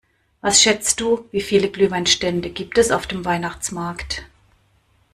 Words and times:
Was 0.41 0.59
schätzt 0.63 0.99
du, 0.99 1.29
wie 1.29 1.41
viele 1.41 1.69
Glühweinstände 1.69 2.49
gibt 2.49 2.79
es 2.79 2.89
auf 2.89 3.05
dem 3.05 3.23
Weihnachtsmarkt? 3.23 4.25